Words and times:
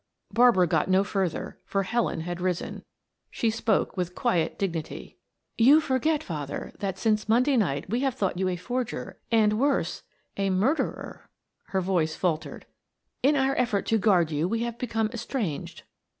Barbara 0.33 0.65
got 0.65 0.89
no 0.89 1.03
further, 1.03 1.59
for 1.63 1.83
Helen 1.83 2.21
had 2.21 2.41
risen. 2.41 2.83
She 3.29 3.51
spoke 3.51 3.95
with 3.95 4.15
quiet 4.15 4.57
dignity. 4.57 5.19
"You 5.59 5.79
forget, 5.79 6.23
father, 6.23 6.71
that 6.79 6.97
since 6.97 7.29
Monday 7.29 7.55
night 7.55 7.87
we 7.87 7.99
have 7.99 8.15
thought 8.15 8.39
you 8.39 8.47
a 8.47 8.55
forger 8.55 9.19
and, 9.31 9.59
worse, 9.59 10.01
a 10.37 10.49
murderer," 10.49 11.29
her 11.65 11.81
voice 11.81 12.15
faltered. 12.15 12.65
"In 13.21 13.35
our 13.35 13.55
effort 13.59 13.85
to 13.89 13.99
guard 13.99 14.31
you 14.31 14.47
we 14.47 14.63
have 14.63 14.79
become 14.79 15.11
estranged. 15.13 15.83